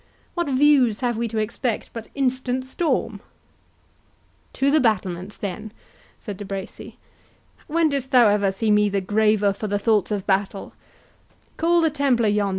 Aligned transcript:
What 0.33 0.49
views 0.49 1.01
have 1.01 1.15
we 1.15 1.27
to 1.27 1.37
expect 1.37 1.91
but 1.93 2.07
instant 2.15 2.65
storm?" 2.65 3.19
"To 4.53 4.71
the 4.71 4.79
battlements 4.79 5.37
then," 5.37 5.71
said 6.17 6.37
De 6.37 6.43
Bracy; 6.43 6.97
"when 7.67 7.87
didst 7.89 8.09
thou 8.09 8.27
ever 8.27 8.51
see 8.51 8.71
me 8.71 8.89
the 8.89 8.99
graver 8.99 9.53
for 9.53 9.67
the 9.67 9.77
thoughts 9.77 10.09
of 10.09 10.25
battle? 10.25 10.73